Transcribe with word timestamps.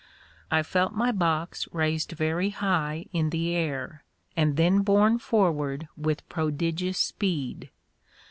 I 0.49 0.63
felt 0.63 0.93
my 0.93 1.11
box 1.11 1.67
raised 1.71 2.13
very 2.13 2.49
high 2.49 3.05
in 3.13 3.29
the 3.29 3.53
air, 3.53 4.03
and 4.35 4.57
then 4.57 4.79
borne 4.79 5.19
forward 5.19 5.87
with 5.95 6.27
prodigious 6.27 6.97
speed. 6.97 7.69